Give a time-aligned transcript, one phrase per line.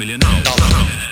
[0.00, 1.09] million dollars.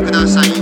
[0.00, 0.55] ください